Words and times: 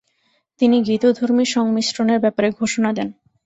তিনি 0.61 0.77
গীতধর্মী 0.87 1.45
সংমিশ্রনের 1.47 2.19
ব্যাপারে 2.19 2.49
ঘোষণা 2.59 2.89
দেন। 2.93 3.09